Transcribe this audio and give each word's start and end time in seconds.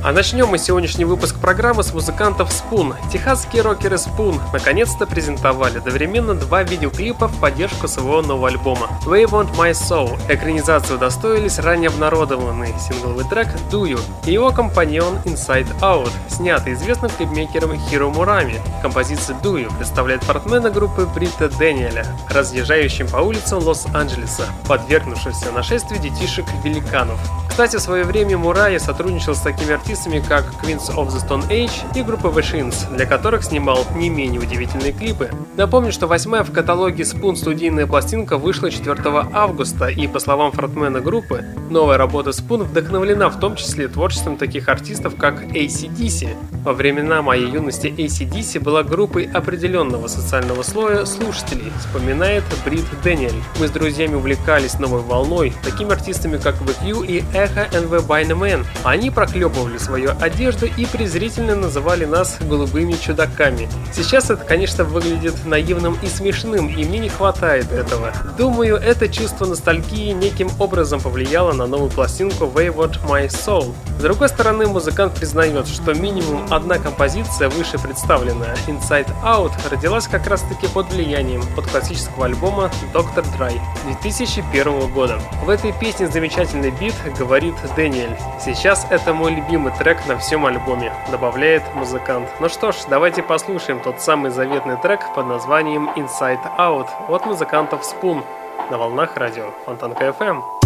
А 0.00 0.12
начнем 0.12 0.46
мы 0.46 0.58
сегодняшний 0.58 1.04
выпуск 1.04 1.40
программы 1.40 1.82
с 1.82 1.92
музыкантов 1.92 2.50
Spoon. 2.50 2.94
Техасские 3.12 3.62
рокеры 3.62 3.96
Spoon 3.96 4.40
наконец-то 4.52 5.06
презентовали 5.06 5.78
одновременно 5.78 6.34
два 6.34 6.62
видеоклипа 6.62 7.26
в 7.26 7.40
поддержку 7.40 7.88
своего 7.88 8.22
нового 8.22 8.46
альбома 8.46 8.88
They 9.04 9.24
Want 9.24 9.56
My 9.56 9.72
Soul. 9.72 10.16
Экранизацию 10.32 11.00
достоились 11.00 11.58
ранее 11.58 11.88
обнародованный 11.88 12.72
сингловый 12.78 13.24
трек 13.28 13.48
Do 13.72 13.82
You 13.82 14.00
и 14.24 14.32
его 14.32 14.52
компаньон 14.52 15.16
Inside 15.24 15.80
Out, 15.80 16.12
снятый 16.28 16.74
известным 16.74 17.10
клипмейкером 17.10 17.76
Хиро 17.88 18.06
Мурами. 18.06 18.62
Композиция 18.82 19.36
Do 19.42 19.54
You 19.54 19.76
представляет 19.76 20.22
фортмена 20.22 20.70
группы 20.70 21.08
Брита 21.12 21.48
Дэниеля, 21.48 22.06
разъезжающим 22.30 23.08
по 23.08 23.16
улицам 23.16 23.58
Лос-Анджелеса, 23.64 24.44
подвергнувшегося 24.68 25.50
нашествию 25.50 26.00
детишек-великанов. 26.00 27.18
Кстати, 27.48 27.74
в 27.74 27.80
свое 27.80 28.04
время 28.04 28.38
Мурай 28.38 28.78
сотрудничал 28.78 29.34
с 29.34 29.40
такими 29.40 29.72
артистами, 29.72 29.87
как 30.28 30.44
Queens 30.62 30.94
of 30.96 31.08
the 31.08 31.26
Stone 31.26 31.48
Age 31.48 31.72
и 31.94 32.02
группа 32.02 32.26
The 32.26 32.42
Shins, 32.42 32.94
для 32.94 33.06
которых 33.06 33.42
снимал 33.42 33.86
не 33.96 34.10
менее 34.10 34.38
удивительные 34.38 34.92
клипы. 34.92 35.30
Напомню, 35.56 35.92
что 35.92 36.06
восьмая 36.06 36.44
в 36.44 36.52
каталоге 36.52 37.04
Spoon 37.04 37.36
студийная 37.36 37.86
пластинка 37.86 38.36
вышла 38.36 38.70
4 38.70 39.00
августа, 39.32 39.86
и 39.86 40.06
по 40.06 40.18
словам 40.18 40.52
фронтмена 40.52 41.00
группы, 41.00 41.42
новая 41.70 41.96
работа 41.96 42.30
Spoon 42.30 42.64
вдохновлена 42.64 43.30
в 43.30 43.40
том 43.40 43.56
числе 43.56 43.88
творчеством 43.88 44.36
таких 44.36 44.68
артистов, 44.68 45.14
как 45.16 45.42
ACDC. 45.44 46.36
Во 46.64 46.74
времена 46.74 47.22
моей 47.22 47.50
юности 47.50 47.86
ACDC 47.86 48.60
была 48.60 48.82
группой 48.82 49.24
определенного 49.24 50.06
социального 50.08 50.62
слоя 50.62 51.06
слушателей, 51.06 51.72
вспоминает 51.78 52.44
Брит 52.66 52.84
Дэниель. 53.02 53.32
Мы 53.58 53.68
с 53.68 53.70
друзьями 53.70 54.16
увлекались 54.16 54.78
новой 54.78 55.00
волной, 55.00 55.54
такими 55.64 55.92
артистами 55.92 56.36
как 56.36 56.56
The 56.56 56.74
Q 56.84 57.04
и 57.04 57.20
Echo 57.32 57.70
and 57.70 57.88
the 57.88 58.06
Binaman. 58.06 58.66
Они 58.84 59.10
проклепывали 59.10 59.77
свою 59.78 60.12
одежду 60.20 60.66
и 60.66 60.86
презрительно 60.86 61.54
называли 61.54 62.04
нас 62.04 62.38
голубыми 62.40 62.92
чудаками. 62.92 63.68
Сейчас 63.92 64.30
это, 64.30 64.44
конечно, 64.44 64.84
выглядит 64.84 65.44
наивным 65.44 65.96
и 66.02 66.06
смешным, 66.06 66.68
и 66.68 66.84
мне 66.84 66.98
не 66.98 67.08
хватает 67.08 67.72
этого. 67.72 68.12
Думаю, 68.36 68.76
это 68.76 69.08
чувство 69.08 69.46
ностальгии 69.46 70.12
неким 70.12 70.50
образом 70.58 71.00
повлияло 71.00 71.52
на 71.52 71.66
новую 71.66 71.90
пластинку 71.90 72.44
Wayward 72.44 73.00
My 73.06 73.26
Soul. 73.28 73.74
С 73.98 74.02
другой 74.02 74.28
стороны, 74.28 74.66
музыкант 74.66 75.14
признает, 75.14 75.66
что 75.66 75.92
минимум 75.92 76.46
одна 76.50 76.78
композиция, 76.78 77.48
выше 77.48 77.78
представленная 77.78 78.56
Inside 78.68 79.08
Out, 79.24 79.52
родилась 79.70 80.06
как 80.06 80.26
раз 80.28 80.42
таки 80.42 80.68
под 80.68 80.92
влиянием 80.92 81.42
под 81.56 81.66
классического 81.66 82.26
альбома 82.26 82.70
Dr. 82.94 83.24
Dry 83.36 83.58
2001 83.84 84.92
года. 84.92 85.18
В 85.44 85.48
этой 85.48 85.72
песне 85.72 86.08
замечательный 86.08 86.70
бит 86.70 86.94
говорит 87.18 87.54
Дэниэль. 87.74 88.16
Сейчас 88.44 88.86
это 88.90 89.12
мой 89.12 89.34
любимый 89.34 89.67
трек 89.70 90.06
на 90.06 90.16
всем 90.18 90.46
альбоме, 90.46 90.92
добавляет 91.10 91.62
музыкант. 91.74 92.28
Ну 92.40 92.48
что 92.48 92.72
ж, 92.72 92.76
давайте 92.88 93.22
послушаем 93.22 93.80
тот 93.80 94.00
самый 94.00 94.30
заветный 94.30 94.76
трек 94.76 95.00
под 95.14 95.26
названием 95.26 95.90
Inside 95.96 96.56
Out 96.58 96.88
от 97.08 97.26
музыкантов 97.26 97.82
Spoon 97.82 98.22
на 98.70 98.78
волнах 98.78 99.16
радио 99.16 99.50
Фонтанка 99.64 100.06
FM. 100.18 100.57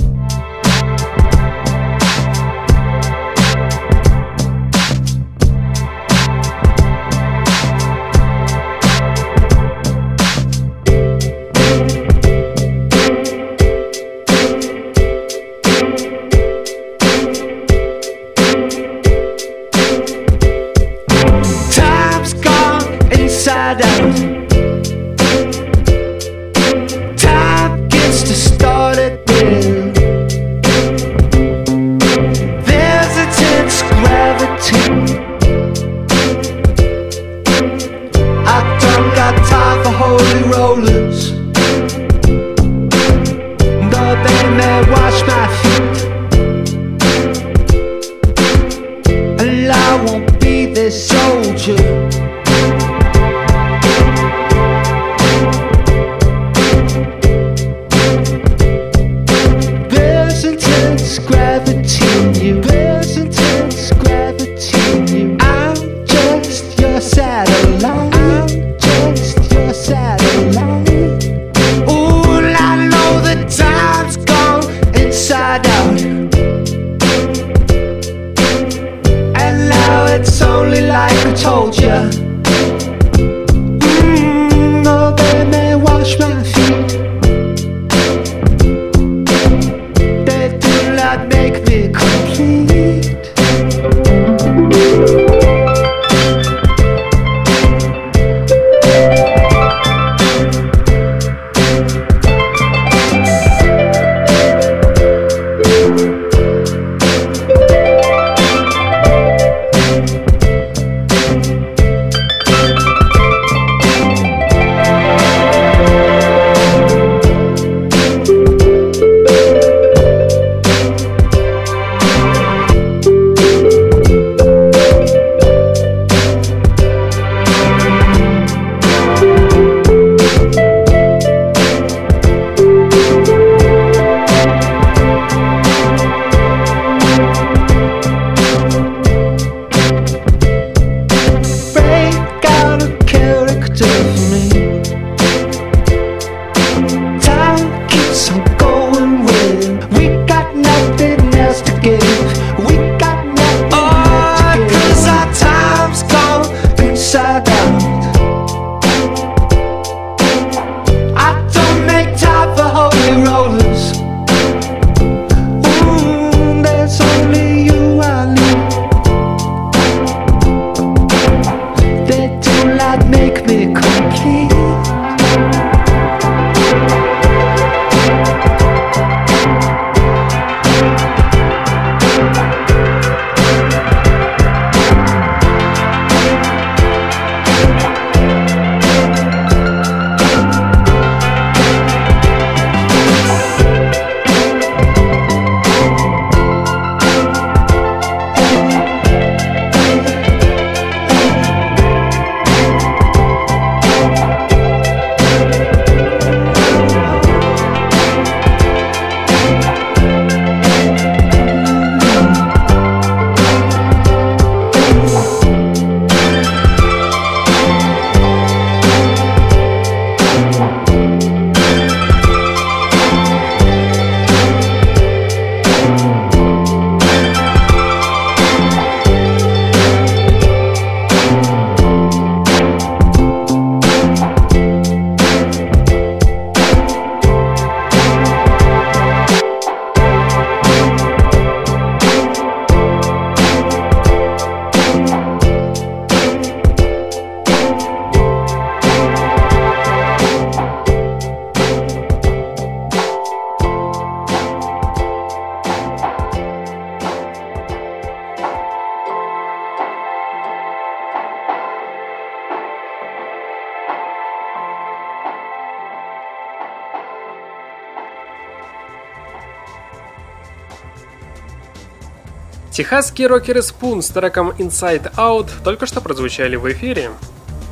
Техасские 272.83 273.29
рокеры 273.29 273.61
Spoon 273.61 274.03
с 274.03 274.09
треком 274.09 274.51
Inside 274.51 275.15
Out 275.15 275.51
только 275.63 275.87
что 275.87 276.01
прозвучали 276.01 276.57
в 276.57 276.69
эфире. 276.73 277.13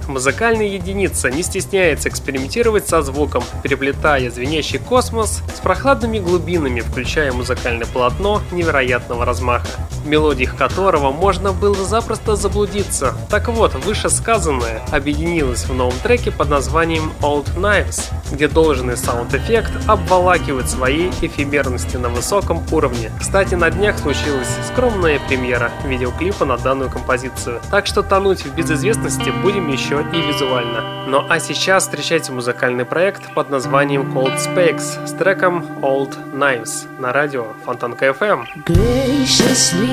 Музыкальная 0.07 0.67
единица 0.67 1.33
не 1.33 1.43
стесняется 1.43 2.09
экспериментировать 2.09 2.87
со 2.87 3.03
звуком, 3.03 3.43
переплетая 3.65 4.31
звенящий 4.31 4.79
космос 4.79 5.43
с 5.53 5.59
прохладными 5.59 6.21
глубинами, 6.21 6.79
включая 6.79 7.33
музыкальное 7.33 7.89
полотно 7.89 8.41
невероятного 8.53 9.25
размаха, 9.25 9.67
мелодиях 10.05 10.57
которого 10.57 11.11
можно 11.11 11.53
было 11.53 11.85
запросто 11.85 12.37
заблудиться. 12.37 13.15
Так 13.29 13.49
вот, 13.49 13.75
вышесказанное 13.75 14.83
объединилось 14.91 15.65
в 15.65 15.75
новом 15.75 15.95
треке 16.03 16.31
под 16.31 16.49
названием 16.49 17.13
Old 17.21 17.47
Knives, 17.57 18.11
где 18.33 18.49
должный 18.49 18.97
саунд-эффект 18.97 19.71
обволакивает 19.87 20.69
своей 20.69 21.11
эфемерностью 21.21 22.01
на 22.01 22.09
высоком 22.09 22.63
уровне. 22.71 23.11
Кстати, 23.19 23.55
на 23.55 23.71
днях 23.71 23.99
случилась 23.99 24.49
скромная 24.73 25.21
премьера 25.29 25.71
видеоклипа 25.85 26.45
на 26.45 26.57
данную 26.57 26.91
композицию, 26.91 27.61
так 27.71 27.87
что 27.87 28.03
тонуть 28.03 28.45
в 28.45 28.55
безызвестности 28.55 29.31
будем 29.43 29.69
еще 29.69 30.05
и 30.13 30.21
визуально. 30.21 31.07
Ну 31.07 31.25
а 31.29 31.41
сейчас 31.41 31.85
встречайте 31.85 32.33
музыкальный 32.33 32.85
проект 32.85 33.35
под 33.35 33.51
названием 33.51 34.17
Cold 34.17 34.37
Specks 34.39 35.07
с 35.07 35.13
треком 35.13 35.65
Old 35.83 36.17
Knives 36.33 36.87
на 36.99 37.13
радио 37.13 37.47
Фонтанка 37.65 38.07
FM. 38.07 38.45
graciously 38.65 39.90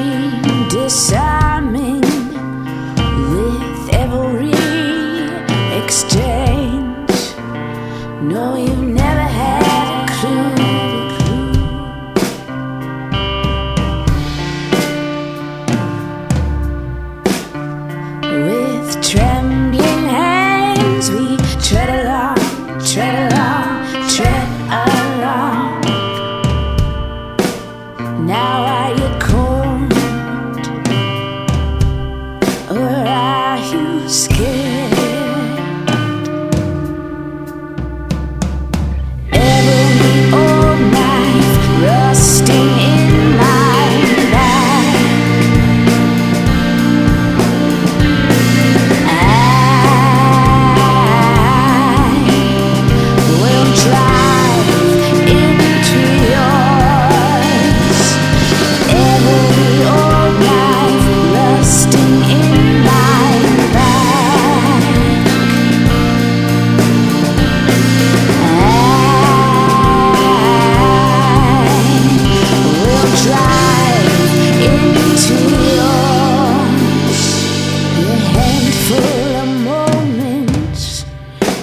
disarming 0.69 2.01
with 3.31 3.89
every 3.93 4.53
exchange. 5.81 7.35
No, 8.21 8.55
you've 8.55 8.76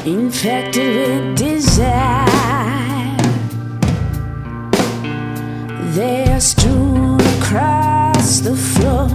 infected 0.06 1.34
with 1.34 1.38
desire. 1.38 2.26
They're 5.94 6.40
strewn 6.40 7.20
across 7.38 8.40
the 8.40 8.54
floor. 8.54 9.08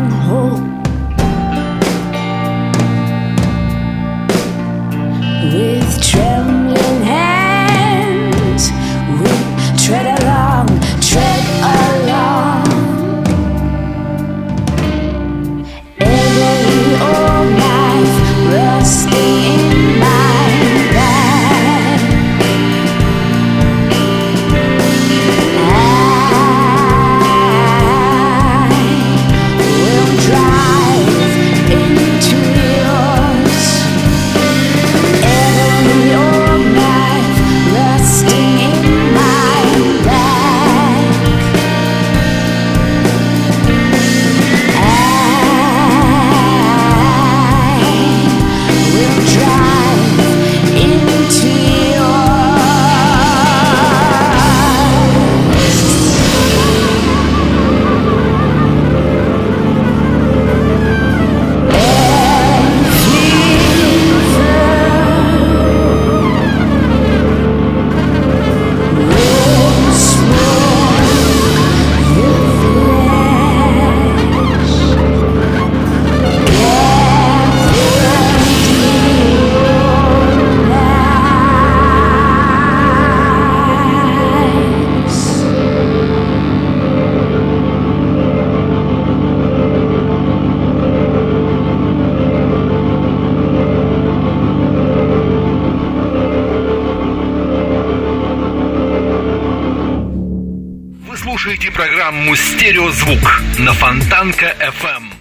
слушаете 101.46 101.70
программу 101.70 102.34
«Стереозвук» 102.34 103.40
на 103.60 103.72
Фонтанка 103.72 104.56
FM. 104.58 105.15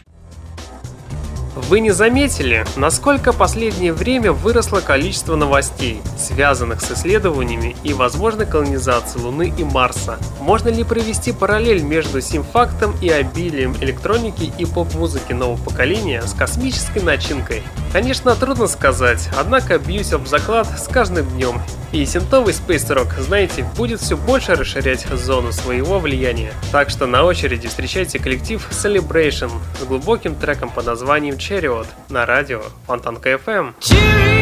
Вы 1.67 1.79
не 1.79 1.89
заметили, 1.89 2.63
насколько 2.75 3.33
последнее 3.33 3.91
время 3.91 4.31
выросло 4.31 4.81
количество 4.81 5.35
новостей, 5.35 5.99
связанных 6.15 6.79
с 6.79 6.91
исследованиями 6.91 7.75
и 7.83 7.91
возможной 7.91 8.45
колонизацией 8.45 9.23
Луны 9.23 9.51
и 9.57 9.63
Марса? 9.63 10.19
Можно 10.39 10.69
ли 10.69 10.83
провести 10.83 11.31
параллель 11.31 11.81
между 11.81 12.21
сим 12.21 12.43
фактом 12.43 12.93
и 13.01 13.09
обилием 13.09 13.75
электроники 13.81 14.53
и 14.59 14.65
поп-музыки 14.67 15.33
нового 15.33 15.57
поколения 15.57 16.21
с 16.21 16.35
космической 16.35 17.01
начинкой? 17.01 17.63
Конечно, 17.91 18.35
трудно 18.35 18.67
сказать, 18.67 19.27
однако 19.35 19.79
бьюсь 19.79 20.13
об 20.13 20.27
заклад 20.27 20.67
с 20.79 20.87
каждым 20.87 21.27
днем. 21.29 21.59
И 21.91 22.05
синтовый 22.05 22.53
Space 22.53 22.93
Rock, 22.93 23.21
знаете, 23.21 23.65
будет 23.77 24.01
все 24.01 24.17
больше 24.17 24.55
расширять 24.55 25.07
зону 25.13 25.53
своего 25.53 25.97
влияния. 25.97 26.51
Так 26.73 26.89
что 26.89 27.05
на 27.05 27.23
очереди 27.23 27.69
встречайте 27.69 28.19
коллектив 28.19 28.67
Celebration 28.69 29.49
с 29.79 29.85
глубоким 29.85 30.35
треком 30.35 30.69
под 30.69 30.87
названием 30.87 31.37
Chariot 31.55 31.87
на 32.09 32.25
радио 32.25 32.61
Фонтанка 32.85 33.29
FM. 33.29 33.73
Curious, 33.79 34.34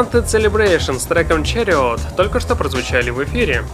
Музыканты 0.00 0.38
Celebration 0.38 0.98
с 0.98 1.04
треком 1.04 1.42
Chariot 1.42 2.00
только 2.16 2.40
что 2.40 2.56
прозвучали 2.56 3.10
в 3.10 3.22
эфире. 3.22 3.64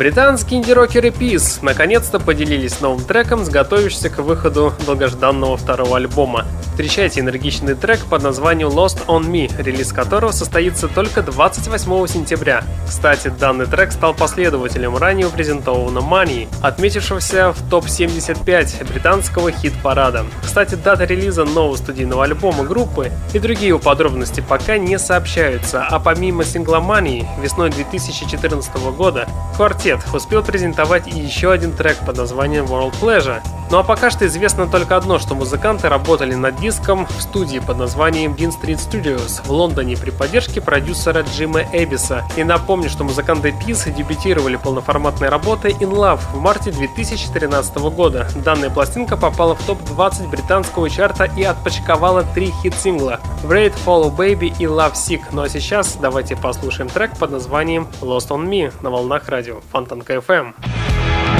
Британские 0.00 0.60
инди-рокеры 0.60 1.10
Peace 1.10 1.58
наконец-то 1.60 2.18
поделились 2.18 2.80
новым 2.80 3.04
треком 3.04 3.44
с 3.44 3.50
готовящимся 3.50 4.08
к 4.08 4.16
выходу 4.20 4.72
долгожданного 4.86 5.58
второго 5.58 5.98
альбома. 5.98 6.46
Встречайте 6.70 7.20
энергичный 7.20 7.74
трек 7.74 8.06
под 8.06 8.22
названием 8.22 8.68
Lost 8.68 9.04
on 9.08 9.26
Me, 9.26 9.52
релиз 9.62 9.92
которого 9.92 10.32
состоится 10.32 10.88
только 10.88 11.20
28 11.20 12.06
сентября. 12.06 12.64
Кстати, 12.88 13.28
данный 13.28 13.66
трек 13.66 13.92
стал 13.92 14.14
последователем 14.14 14.96
ранее 14.96 15.28
презентованного 15.28 16.02
Money, 16.02 16.48
отметившегося 16.62 17.52
в 17.52 17.68
топ-75 17.68 18.90
британского 18.90 19.52
хит-парада. 19.52 20.24
Кстати, 20.42 20.76
дата 20.76 21.04
релиза 21.04 21.44
нового 21.44 21.76
студийного 21.76 22.24
альбома 22.24 22.64
группы 22.64 23.12
и 23.34 23.38
другие 23.38 23.78
подробности 23.78 24.42
пока 24.48 24.78
не 24.78 24.98
сообщаются, 24.98 25.84
а 25.84 26.00
помимо 26.00 26.42
сингла 26.44 26.76
Money 26.76 27.26
весной 27.42 27.68
2014 27.68 28.74
года 28.96 29.28
квартет 29.56 29.89
успел 30.12 30.42
презентовать 30.42 31.08
и 31.08 31.18
еще 31.18 31.52
один 31.52 31.72
трек 31.72 31.98
под 32.04 32.16
названием 32.16 32.66
World 32.66 32.94
Pleasure. 33.00 33.40
Ну 33.70 33.78
а 33.78 33.84
пока 33.84 34.10
что 34.10 34.26
известно 34.26 34.66
только 34.66 34.96
одно, 34.96 35.20
что 35.20 35.36
музыканты 35.36 35.88
работали 35.88 36.34
над 36.34 36.56
диском 36.56 37.06
в 37.06 37.22
студии 37.22 37.60
под 37.60 37.78
названием 37.78 38.32
Dean 38.32 38.50
Street 38.50 38.78
Studios 38.78 39.40
в 39.44 39.50
Лондоне 39.50 39.96
при 39.96 40.10
поддержке 40.10 40.60
продюсера 40.60 41.22
Джима 41.22 41.62
Эбиса. 41.72 42.24
И 42.36 42.42
напомню, 42.42 42.90
что 42.90 43.04
музыканты 43.04 43.50
Peace 43.50 43.94
дебютировали 43.94 44.56
полноформатной 44.56 45.28
работой 45.28 45.70
In 45.74 45.92
Love 45.92 46.20
в 46.32 46.40
марте 46.40 46.72
2013 46.72 47.76
года. 47.76 48.28
Данная 48.44 48.70
пластинка 48.70 49.16
попала 49.16 49.54
в 49.54 49.64
топ-20 49.64 50.28
британского 50.28 50.90
чарта 50.90 51.24
и 51.24 51.44
отпочковала 51.44 52.24
три 52.34 52.52
хит-сингла 52.62 53.20
Great 53.44 53.74
Follow 53.86 54.14
Baby 54.14 54.52
и 54.58 54.64
Love 54.64 54.94
Sick. 54.94 55.20
Ну 55.30 55.42
а 55.42 55.48
сейчас 55.48 55.96
давайте 56.00 56.34
послушаем 56.34 56.88
трек 56.88 57.16
под 57.16 57.30
названием 57.30 57.86
Lost 58.00 58.30
on 58.30 58.48
Me 58.48 58.72
на 58.82 58.90
волнах 58.90 59.28
радио 59.28 59.60
Фонтанка 59.80 60.12
FM. 60.16 61.39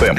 FM. 0.00 0.18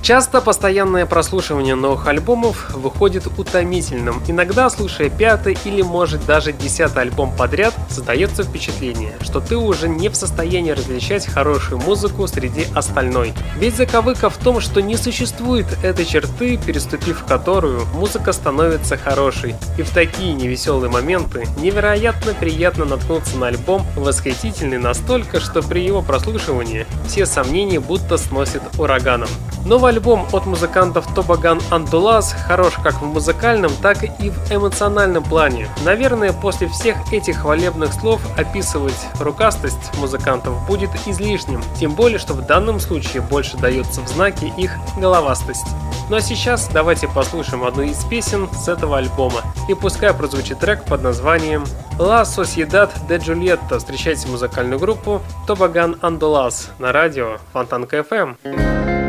Часто 0.00 0.40
постоянное 0.40 1.06
прослушивание 1.06 1.74
новых 1.74 2.06
альбомов 2.06 2.70
выходит 2.72 3.26
утомительным. 3.36 4.22
Иногда, 4.28 4.70
слушая 4.70 5.10
пятый 5.10 5.58
или 5.64 5.82
может 5.82 6.24
даже 6.24 6.52
десятый 6.52 7.02
альбом 7.02 7.34
подряд, 7.36 7.74
создается 7.96 8.42
впечатление, 8.42 9.14
что 9.22 9.40
ты 9.40 9.56
уже 9.56 9.88
не 9.88 10.10
в 10.10 10.16
состоянии 10.16 10.72
различать 10.72 11.26
хорошую 11.26 11.80
музыку 11.80 12.26
среди 12.26 12.66
остальной. 12.74 13.32
Ведь 13.58 13.74
заковыка 13.76 14.28
в 14.28 14.36
том, 14.36 14.60
что 14.60 14.82
не 14.82 14.96
существует 14.98 15.66
этой 15.82 16.04
черты, 16.04 16.58
переступив 16.58 17.24
которую 17.24 17.86
музыка 17.94 18.32
становится 18.32 18.98
хорошей. 18.98 19.54
И 19.78 19.82
в 19.82 19.88
такие 19.90 20.34
невеселые 20.34 20.90
моменты 20.90 21.46
невероятно 21.58 22.34
приятно 22.34 22.84
наткнуться 22.84 23.38
на 23.38 23.46
альбом, 23.46 23.86
восхитительный 23.96 24.78
настолько, 24.78 25.40
что 25.40 25.62
при 25.62 25.80
его 25.80 26.02
прослушивании 26.02 26.86
все 27.08 27.24
сомнения 27.24 27.80
будто 27.80 28.18
сносит 28.18 28.60
ураганом. 28.78 29.30
Новый 29.66 29.90
альбом 29.90 30.28
от 30.32 30.46
музыкантов 30.46 31.12
Тобаган 31.12 31.60
Андулас 31.70 32.32
хорош 32.46 32.74
как 32.84 33.02
в 33.02 33.04
музыкальном, 33.04 33.72
так 33.82 34.04
и 34.04 34.30
в 34.30 34.52
эмоциональном 34.52 35.24
плане. 35.24 35.68
Наверное, 35.84 36.32
после 36.32 36.68
всех 36.68 36.96
этих 37.12 37.38
хвалебных 37.38 37.85
слов 37.94 38.20
описывать 38.36 39.08
рукастость 39.20 39.96
музыкантов 39.98 40.66
будет 40.66 40.90
излишним, 41.06 41.62
тем 41.78 41.94
более, 41.94 42.18
что 42.18 42.34
в 42.34 42.46
данном 42.46 42.80
случае 42.80 43.22
больше 43.22 43.56
дается 43.56 44.00
в 44.00 44.08
знаке 44.08 44.52
их 44.56 44.72
головастость. 44.96 45.66
Ну 46.08 46.16
а 46.16 46.20
сейчас 46.20 46.68
давайте 46.72 47.08
послушаем 47.08 47.64
одну 47.64 47.82
из 47.82 48.04
песен 48.04 48.48
с 48.52 48.68
этого 48.68 48.98
альбома. 48.98 49.42
И 49.68 49.74
пускай 49.74 50.14
прозвучит 50.14 50.60
трек 50.60 50.84
под 50.84 51.02
названием 51.02 51.64
«La 51.98 52.22
Sociedad 52.22 52.90
de 53.08 53.18
Julieta». 53.18 53.78
Встречайте 53.78 54.28
музыкальную 54.28 54.78
группу 54.78 55.20
Тобаган 55.46 55.96
Андулас 56.02 56.70
на 56.78 56.92
радио 56.92 57.38
Фонтанка 57.52 57.98
FM. 57.98 59.05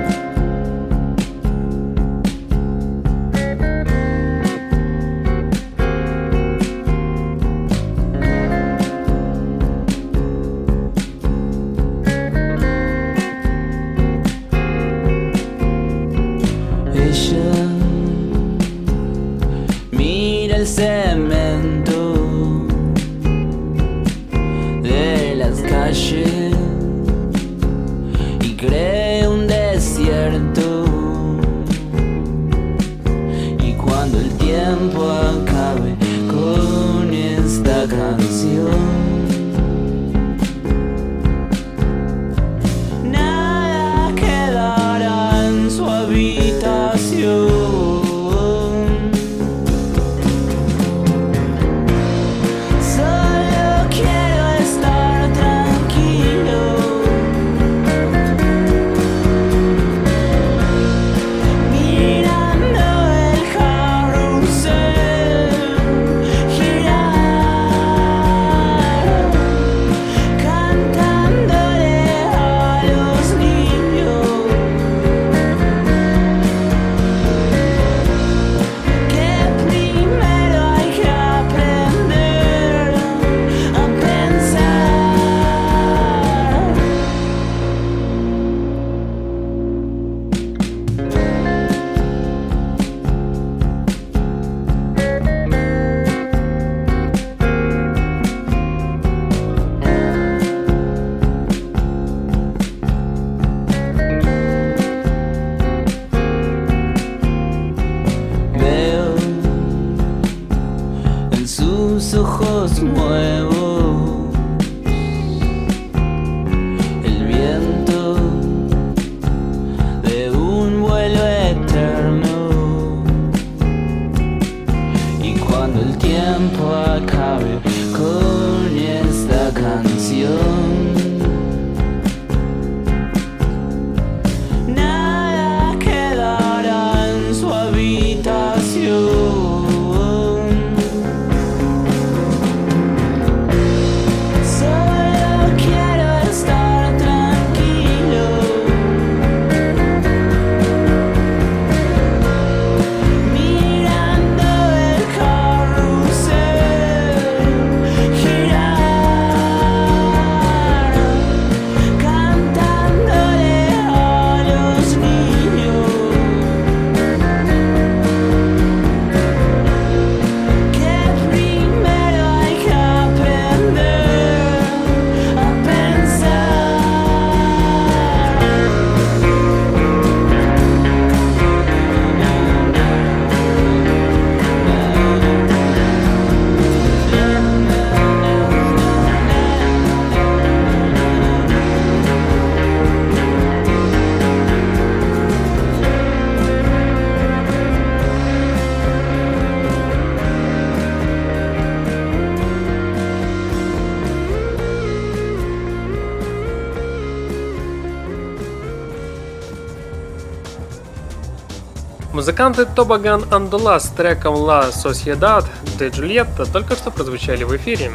Музыканты 212.18 212.66
Тобаган 212.66 213.26
Андула 213.30 213.78
с 213.78 213.90
треком 213.90 214.38
La 214.38 214.72
Sociedad 214.72 215.46
de 215.78 215.92
Julieta 215.92 216.52
только 216.52 216.76
что 216.76 216.90
прозвучали 216.90 217.44
в 217.44 217.56
эфире. 217.58 217.92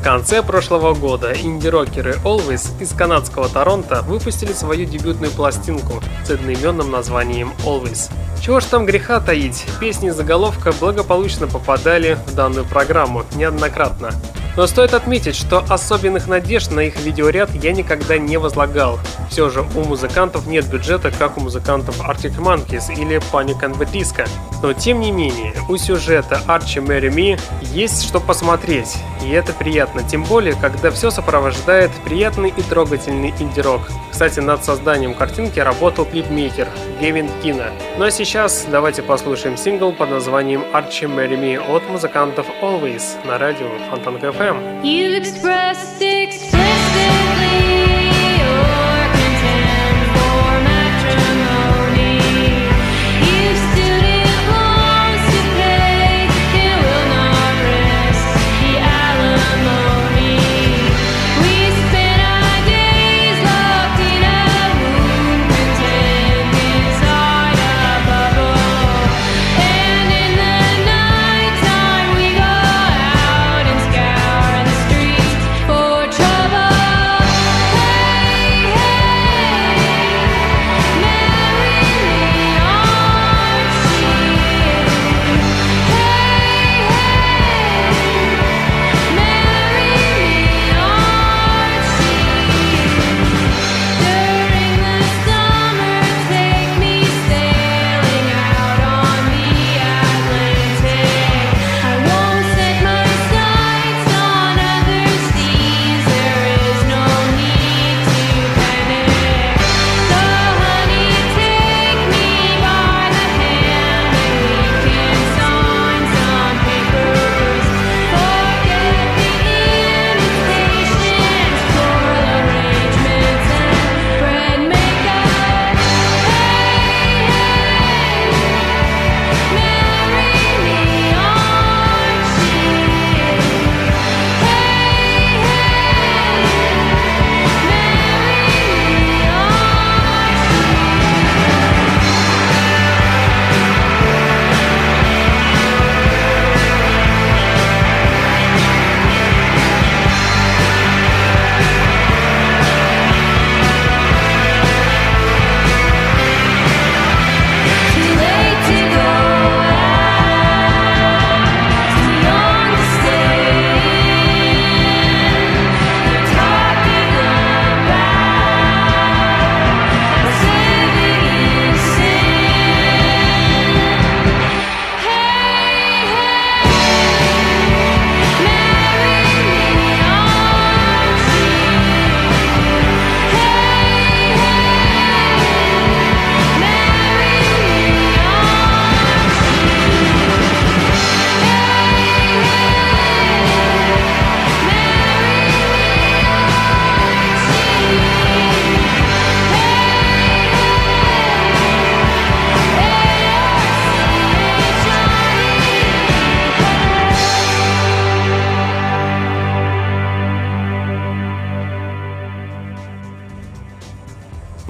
В 0.00 0.02
конце 0.02 0.42
прошлого 0.42 0.94
года 0.94 1.34
инди-рокеры 1.34 2.14
Always 2.24 2.66
из 2.80 2.94
канадского 2.94 3.50
Торонто 3.50 4.00
выпустили 4.00 4.54
свою 4.54 4.86
дебютную 4.86 5.30
пластинку 5.32 6.02
с 6.24 6.30
одноименным 6.30 6.90
названием 6.90 7.52
Always. 7.66 8.10
Чего 8.40 8.60
ж 8.60 8.64
там 8.64 8.86
греха 8.86 9.20
таить, 9.20 9.66
песни 9.78 10.08
заголовка 10.08 10.72
благополучно 10.72 11.46
попадали 11.46 12.16
в 12.26 12.34
данную 12.34 12.64
программу 12.64 13.24
неоднократно. 13.36 14.12
Но 14.56 14.66
стоит 14.66 14.94
отметить, 14.94 15.36
что 15.36 15.64
особенных 15.68 16.26
надежд 16.26 16.70
на 16.70 16.80
их 16.80 16.98
видеоряд 17.00 17.50
я 17.54 17.72
никогда 17.72 18.18
не 18.18 18.36
возлагал. 18.38 18.98
Все 19.30 19.50
же 19.50 19.64
у 19.74 19.84
музыкантов 19.84 20.46
нет 20.46 20.66
бюджета, 20.66 21.10
как 21.10 21.36
у 21.36 21.40
музыкантов 21.40 22.00
Arctic 22.00 22.36
Monkeys 22.38 22.92
или 22.92 23.18
Panic 23.32 23.60
at 23.60 23.78
the 23.78 23.90
Disco. 23.90 24.28
Но 24.62 24.72
тем 24.72 25.00
не 25.00 25.12
менее, 25.12 25.54
у 25.68 25.76
сюжета 25.76 26.42
Archie 26.46 26.84
Marry 26.84 27.08
Me 27.08 27.40
есть 27.72 28.04
что 28.06 28.20
посмотреть, 28.20 28.96
и 29.22 29.30
это 29.30 29.52
приятно, 29.52 30.02
тем 30.02 30.24
более, 30.24 30.54
когда 30.54 30.90
все 30.90 31.10
сопровождает 31.10 31.90
приятный 32.04 32.52
и 32.56 32.62
трогательный 32.62 33.34
инди-рок. 33.38 33.82
Кстати, 34.10 34.40
над 34.40 34.64
созданием 34.64 35.14
картинки 35.14 35.60
работал 35.60 36.04
клипмейкер 36.04 36.68
Гевин 37.00 37.28
Кина. 37.42 37.66
Ну 37.98 38.04
а 38.04 38.10
сейчас 38.10 38.66
давайте 38.70 39.02
послушаем 39.02 39.56
сингл 39.56 39.92
под 39.92 40.10
названием 40.10 40.62
Archie 40.72 41.08
Marry 41.08 41.38
Me 41.38 41.58
от 41.58 41.88
музыкантов 41.88 42.46
Always 42.60 43.02
на 43.26 43.38
радио 43.38 43.68
Фонтан 43.90 44.16
FM. 44.16 44.82
You've 44.82 45.20
expressed 45.20 45.98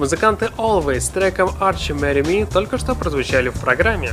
Музыканты 0.09 0.49
Always 0.57 1.01
с 1.01 1.09
треком 1.09 1.49
Archie 1.59 1.95
Marry 1.95 2.23
Me 2.23 2.51
только 2.51 2.79
что 2.79 2.95
прозвучали 2.95 3.49
в 3.49 3.59
программе. 3.59 4.09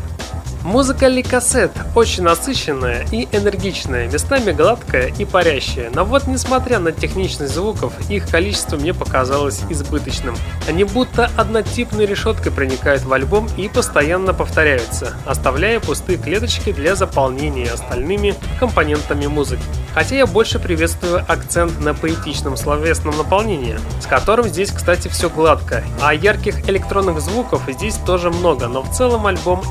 Музыка 0.65 1.07
Ликассет 1.07 1.71
очень 1.95 2.25
насыщенная 2.25 3.07
и 3.13 3.29
энергичная, 3.33 4.09
местами 4.09 4.53
гладкая 4.53 5.13
и 5.19 5.25
парящая, 5.25 5.91
но 5.95 6.05
вот 6.05 6.27
несмотря 6.27 6.79
на 6.79 6.93
техничность 6.93 7.55
звуков, 7.55 7.93
их 8.11 8.29
количество 8.29 8.77
мне 8.77 8.93
показалось 8.93 9.63
избыточным. 9.71 10.37
Они 10.69 10.85
будто 10.85 11.31
однотипной 11.37 12.07
решеткой 12.07 12.53
проникают 12.53 13.05
в 13.05 13.13
альбом 13.13 13.49
и 13.57 13.69
постоянно 13.69 14.35
повторяются, 14.35 15.15
оставляя 15.25 15.81
пустые 15.81 16.19
клеточки 16.19 16.73
для 16.73 16.97
заполнения 16.97 17.71
остальными 17.71 18.35
компонентами 18.59 19.27
музыки. 19.27 19.63
Хотя 19.95 20.17
я 20.17 20.27
больше 20.27 20.59
приветствую 20.59 21.25
акцент 21.27 21.81
на 21.81 21.95
поэтичном 21.95 22.59
словесном 22.59 23.17
наполнении, 23.17 23.79
с 24.03 24.07
которым 24.07 24.47
здесь, 24.47 24.71
кстати, 24.71 25.09
все 25.09 25.31
гладко, 25.31 25.83
а 26.03 26.13
ярких 26.13 26.69
электронных 26.69 27.21
звуков 27.23 27.63
здесь 27.67 27.95
тоже 27.95 28.31
много, 28.31 28.69
но 28.69 28.83
в 28.83 28.91
целом 28.91 29.27
альбом 29.27 29.63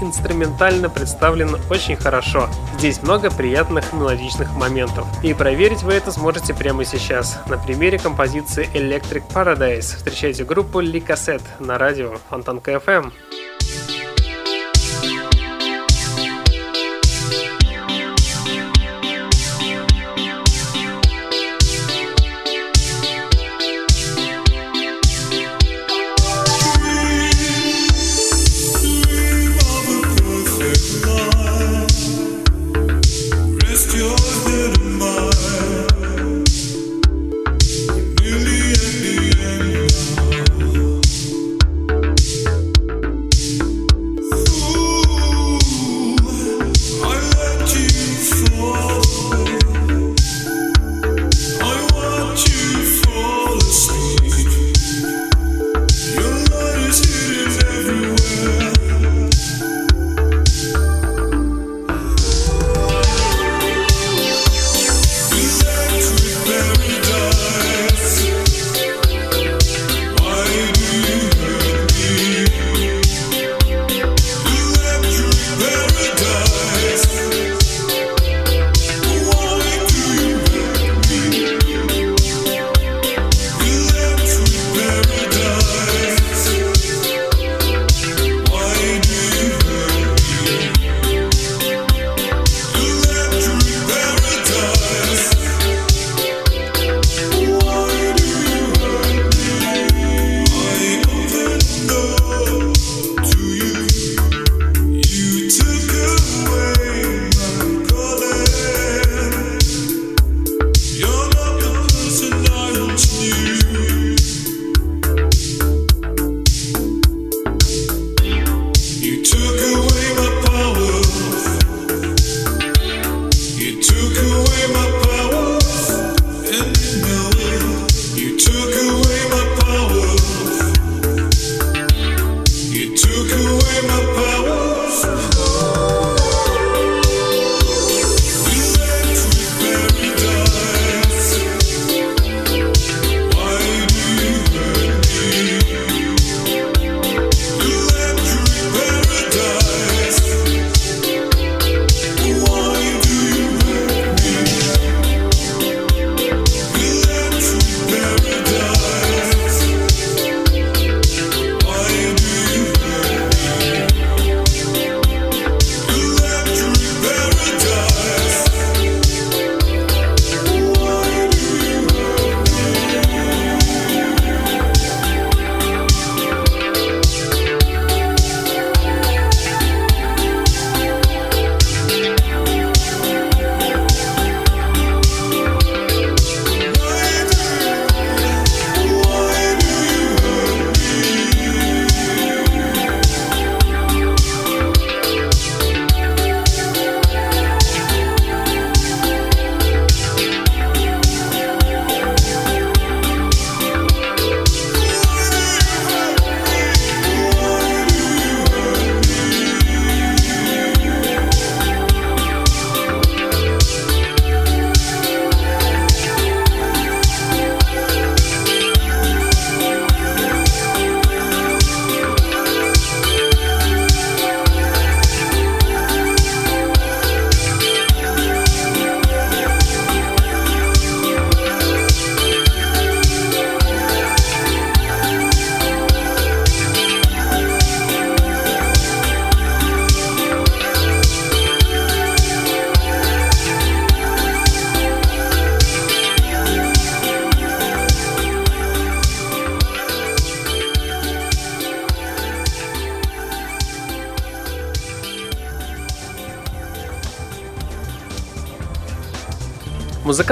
инструментально 0.75 0.89
представлен 0.89 1.57
очень 1.69 1.95
хорошо. 1.95 2.49
Здесь 2.77 3.01
много 3.01 3.31
приятных 3.31 3.93
мелодичных 3.93 4.51
моментов. 4.53 5.07
И 5.23 5.33
проверить 5.33 5.83
вы 5.83 5.93
это 5.93 6.11
сможете 6.11 6.53
прямо 6.53 6.83
сейчас 6.85 7.39
на 7.47 7.57
примере 7.57 7.97
композиции 7.97 8.69
Electric 8.73 9.23
Paradise. 9.33 9.95
Встречайте 9.95 10.43
группу 10.43 10.79
Ли 10.79 11.03
на 11.59 11.77
радио 11.77 12.15
Фонтанка 12.29 12.73
FM. 12.73 13.11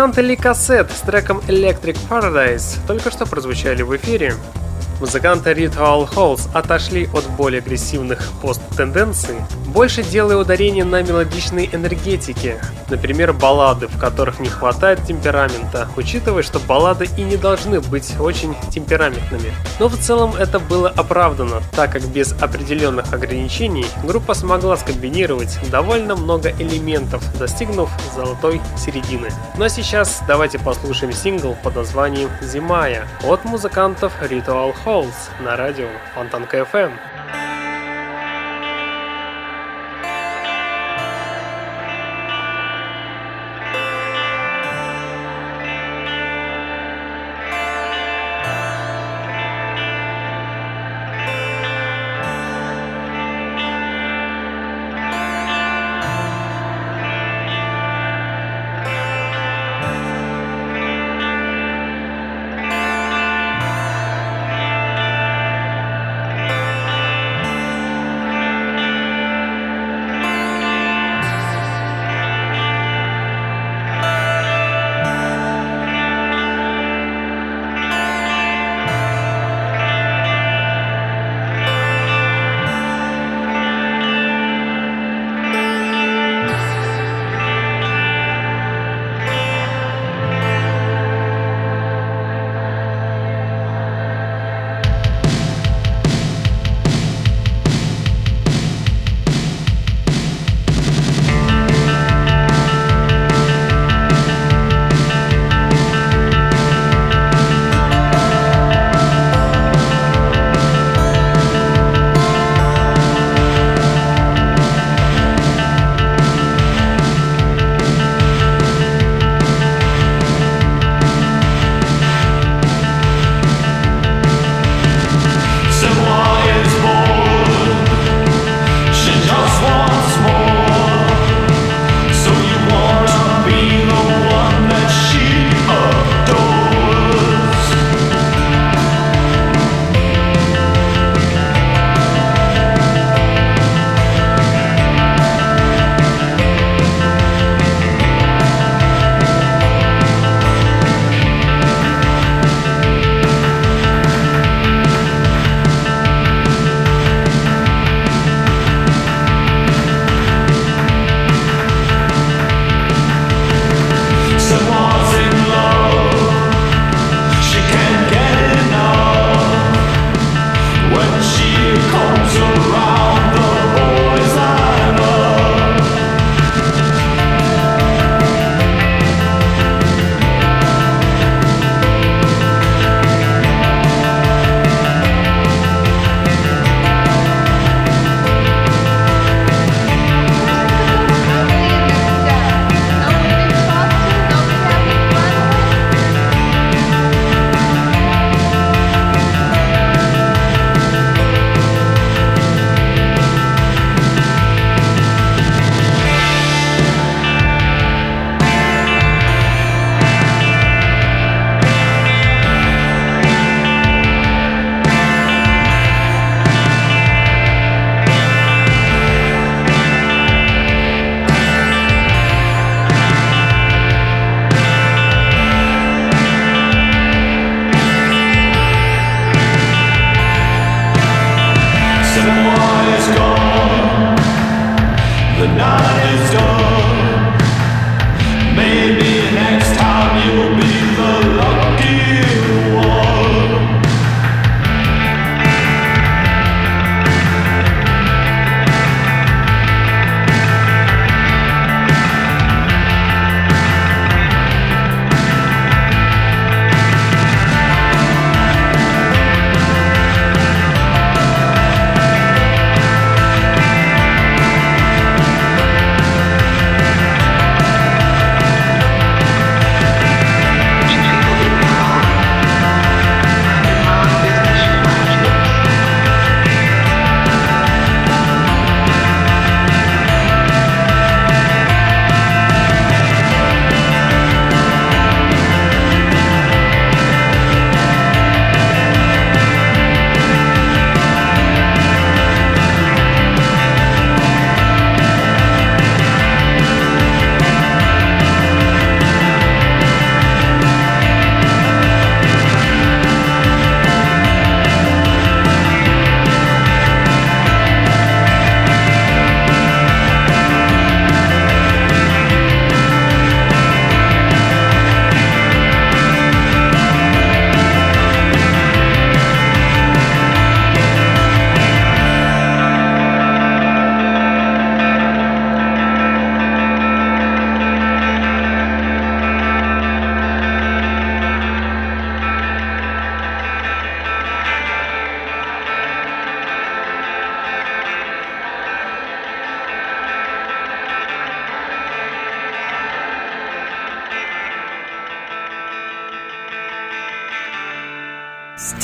Музыканты 0.03 0.21
Ли 0.21 0.35
Кассет 0.35 0.91
с 0.91 0.99
треком 0.99 1.37
Electric 1.47 1.97
Paradise 2.09 2.75
только 2.85 3.09
что 3.09 3.25
прозвучали 3.25 3.83
в 3.83 3.95
эфире. 3.95 4.33
Музыканты 4.99 5.51
Ritual 5.51 6.09
Halls 6.13 6.41
отошли 6.53 7.07
от 7.13 7.25
более 7.37 7.61
агрессивных 7.61 8.19
пост-тенденций, 8.41 9.35
больше 9.73 10.03
делая 10.03 10.37
ударение 10.37 10.85
на 10.85 11.01
мелодичной 11.01 11.67
энергетике, 11.71 12.61
например, 12.89 13.33
баллады, 13.33 13.87
в 13.87 13.97
которых 13.97 14.39
не 14.39 14.47
хватает 14.47 15.03
темперамента, 15.03 15.87
учитывая, 15.97 16.43
что 16.43 16.59
баллады 16.59 17.09
и 17.17 17.23
не 17.23 17.37
должны 17.37 17.81
быть 17.81 18.13
очень 18.19 18.55
темпераментными. 18.69 19.51
Но 19.79 19.87
в 19.87 19.97
целом 19.97 20.35
это 20.35 20.59
было 20.59 20.89
оправдано, 20.89 21.61
так 21.75 21.91
как 21.91 22.03
без 22.03 22.33
определенных 22.33 23.11
ограничений 23.13 23.85
группа 24.03 24.35
смогла 24.35 24.77
скомбинировать 24.77 25.57
довольно 25.71 26.15
много 26.15 26.51
элементов, 26.51 27.23
достигнув 27.39 27.89
золотой 28.15 28.61
середины. 28.77 29.29
А 29.57 29.69
сейчас 29.69 30.21
давайте 30.27 30.59
послушаем 30.59 31.13
сингл 31.13 31.55
под 31.63 31.75
названием 31.75 32.29
«Зимая» 32.41 33.07
от 33.23 33.43
музыкантов 33.45 34.13
Ritual 34.21 34.75
Halls 34.85 35.15
на 35.43 35.55
радио 35.55 35.87
Фонтанка 36.13 36.67
FM. 36.71 36.91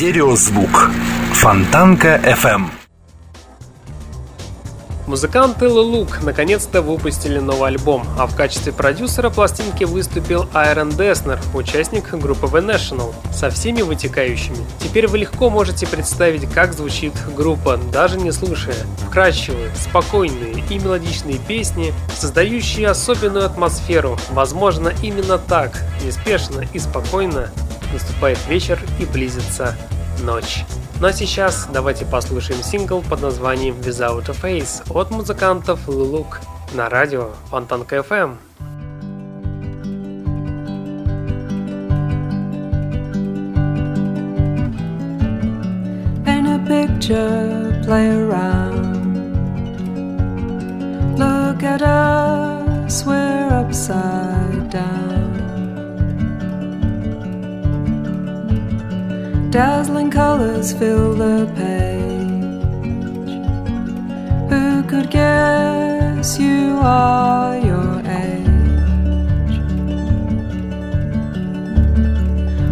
Стереозвук. 0.09 0.89
Фонтанка 1.33 2.19
FM. 2.25 2.71
Музыканты 5.05 5.69
Лулук 5.69 6.23
наконец-то 6.23 6.81
выпустили 6.81 7.37
новый 7.37 7.69
альбом, 7.69 8.07
а 8.17 8.25
в 8.25 8.35
качестве 8.35 8.73
продюсера 8.73 9.29
пластинки 9.29 9.83
выступил 9.83 10.49
Айрон 10.51 10.89
Деснер, 10.89 11.39
участник 11.53 12.09
группы 12.15 12.47
The 12.47 12.65
National, 12.65 13.13
со 13.31 13.51
всеми 13.51 13.83
вытекающими. 13.83 14.57
Теперь 14.79 15.05
вы 15.05 15.19
легко 15.19 15.51
можете 15.51 15.85
представить, 15.85 16.51
как 16.51 16.73
звучит 16.73 17.13
группа, 17.35 17.77
даже 17.77 18.17
не 18.17 18.31
слушая. 18.31 18.77
Вкрадчивые, 19.05 19.69
спокойные 19.75 20.63
и 20.71 20.79
мелодичные 20.79 21.37
песни, 21.37 21.93
создающие 22.15 22.87
особенную 22.87 23.45
атмосферу. 23.45 24.17
Возможно, 24.31 24.91
именно 25.03 25.37
так, 25.37 25.83
неспешно 26.03 26.65
и 26.73 26.79
спокойно, 26.79 27.51
наступает 27.93 28.39
вечер 28.47 28.79
и 28.99 29.05
близится 29.05 29.77
ночь. 30.23 30.65
Ну 30.99 31.07
а 31.07 31.13
сейчас 31.13 31.67
давайте 31.71 32.05
послушаем 32.05 32.61
сингл 32.63 33.01
под 33.01 33.21
названием 33.21 33.75
Without 33.81 34.29
a 34.29 34.33
Face 34.33 34.83
от 34.93 35.11
музыкантов 35.11 35.87
Лулук 35.87 36.39
на 36.73 36.89
радио 36.89 37.31
play 47.89 48.09
around. 48.11 49.07
Look 51.17 51.63
at 51.63 51.81
us, 51.81 53.03
we're 53.03 53.49
upside 53.49 54.69
down. 54.69 55.18
Dazzling 59.51 60.11
colors 60.11 60.73
fill 60.73 61.15
the 61.15 61.51
page. 61.55 62.19
Who 64.51 64.83
could 64.83 65.09
guess 65.09 66.37
you 66.39 66.77
are 66.79 67.57
your 67.57 67.99
age? 68.05 68.47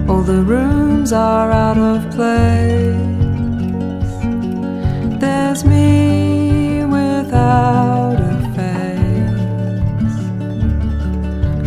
All 0.08 0.22
the 0.22 0.44
rooms 0.44 1.12
are 1.12 1.52
out 1.52 1.80
of 1.80 2.12
place. 2.12 2.96
There's 5.20 5.66
me 5.66 6.86
without 6.86 8.18
a 8.20 8.38
face. 8.56 9.48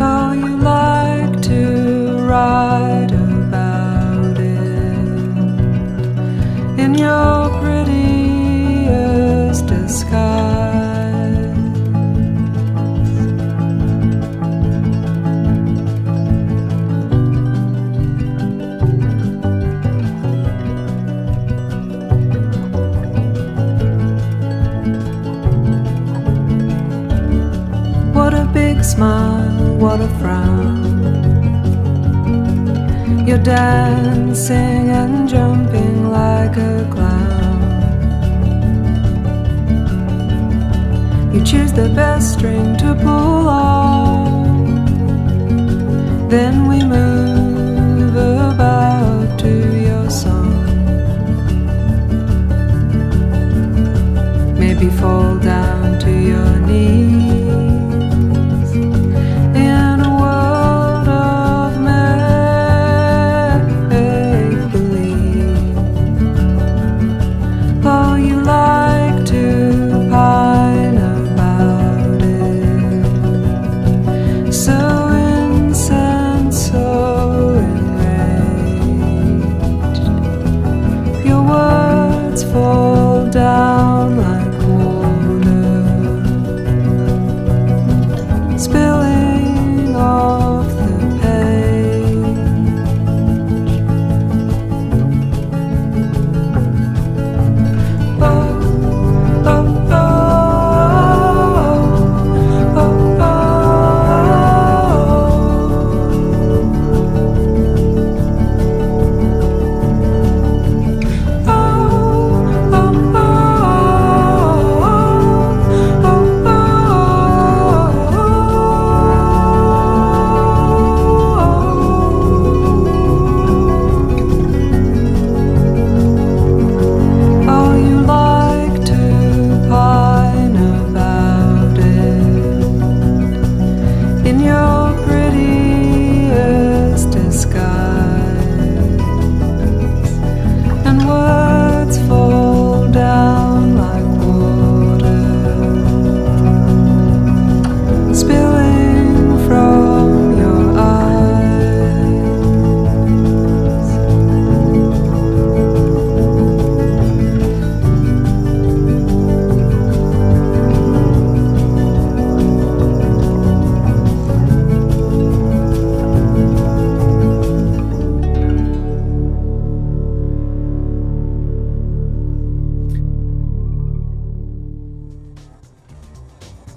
Oh, 0.01 0.33
you 0.33 0.57
like 0.57 1.43
to 1.43 2.27
write 2.29 2.90
smile, 29.01 29.77
what 29.83 29.99
a 29.99 30.09
frown. 30.19 30.77
You're 33.27 33.45
dancing 33.61 34.91
and 35.01 35.27
jumping 35.27 36.11
like 36.11 36.55
a 36.59 36.87
clown. 36.95 37.61
You 41.33 41.41
choose 41.51 41.73
the 41.73 41.89
best 42.01 42.35
string 42.35 42.77
to 42.83 42.95
pull 42.95 43.49
on. 43.49 44.85
Then 46.29 46.69
we 46.69 46.79
move 46.97 48.15
about 48.53 49.39
to 49.45 49.53
your 49.87 50.11
song. 50.11 50.61
Maybe 54.63 54.89
fall 55.01 55.39
down 55.39 55.99
to 56.01 56.11
your 56.31 56.51
knees 56.69 57.00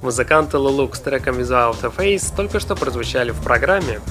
Музыканты 0.03 0.57
Лулук 0.57 0.97
с 0.97 0.99
треком 0.99 1.39
Without 1.39 1.77
a 1.81 1.87
Face 1.87 2.35
только 2.35 2.59
что 2.59 2.75
прозвучали 2.75 3.31
в 3.31 3.41
программе. 3.41 4.01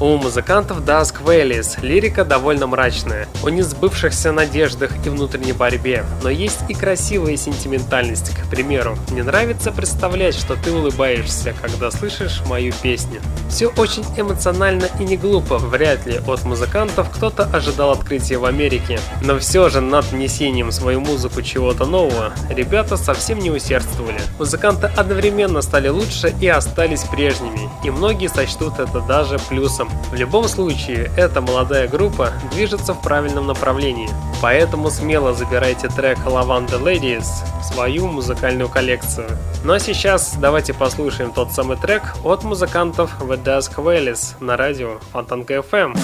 У 0.00 0.16
музыкантов 0.16 0.80
Dusk 0.80 1.22
Valleys 1.22 1.78
лирика 1.82 2.24
довольно 2.24 2.66
мрачная, 2.66 3.28
о 3.44 3.50
несбывшихся 3.50 4.32
надеждах 4.32 4.92
и 5.04 5.10
внутренней 5.10 5.52
борьбе, 5.52 6.06
но 6.22 6.30
есть 6.30 6.60
и 6.70 6.74
красивая 6.74 7.36
сентиментальность, 7.36 8.34
к 8.34 8.48
примеру. 8.48 8.96
Мне 9.10 9.22
нравится 9.22 9.70
представлять, 9.70 10.34
что 10.34 10.56
ты 10.56 10.72
улыбаешься, 10.72 11.52
когда 11.60 11.90
слышишь 11.90 12.40
мою 12.46 12.72
песню. 12.82 13.20
Все 13.50 13.66
очень 13.66 14.04
эмоционально 14.16 14.86
и 14.98 15.04
не 15.04 15.18
глупо, 15.18 15.58
вряд 15.58 16.06
ли 16.06 16.18
от 16.26 16.44
музыкантов 16.44 17.10
кто-то 17.10 17.44
ожидал 17.52 17.90
открытия 17.90 18.38
в 18.38 18.46
Америке. 18.46 18.98
Но 19.22 19.38
все 19.38 19.68
же 19.68 19.82
над 19.82 20.06
внесением 20.06 20.68
в 20.68 20.72
свою 20.72 21.00
музыку 21.00 21.42
чего-то 21.42 21.84
нового 21.84 22.32
ребята 22.48 22.96
совсем 22.96 23.38
не 23.38 23.50
усердствовали. 23.50 24.20
Музыканты 24.38 24.86
одновременно 24.96 25.60
стали 25.60 25.88
лучше 25.88 26.34
и 26.40 26.48
остались 26.48 27.02
прежними, 27.02 27.68
и 27.84 27.90
многие 27.90 28.28
сочтут 28.28 28.78
это 28.78 29.00
даже 29.00 29.38
плюсом. 29.38 29.89
В 30.10 30.14
любом 30.14 30.48
случае, 30.48 31.10
эта 31.16 31.40
молодая 31.40 31.86
группа 31.86 32.32
движется 32.50 32.94
в 32.94 33.00
правильном 33.00 33.46
направлении. 33.46 34.10
Поэтому 34.42 34.90
смело 34.90 35.34
забирайте 35.34 35.88
трек 35.88 36.18
Lavanda 36.26 36.82
Ladies 36.82 37.26
в 37.60 37.64
свою 37.64 38.08
музыкальную 38.08 38.68
коллекцию. 38.68 39.28
Ну 39.62 39.72
а 39.72 39.78
сейчас 39.78 40.34
давайте 40.36 40.74
послушаем 40.74 41.30
тот 41.30 41.52
самый 41.52 41.76
трек 41.76 42.02
от 42.24 42.42
музыкантов 42.42 43.20
The 43.20 43.42
Dusk 43.42 43.76
Valleys 43.76 44.34
на 44.40 44.56
радио 44.56 44.98
Фонтанка 45.12 45.54
FM. 45.54 45.96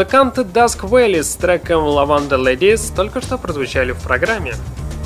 Музыканты 0.00 0.40
Dusk 0.44 0.88
Valley 0.88 1.22
с 1.22 1.36
треком 1.36 1.84
Lavanda 1.84 2.42
Ladies 2.42 2.90
только 2.96 3.20
что 3.20 3.36
прозвучали 3.36 3.92
в 3.92 3.98
программе. 3.98 4.54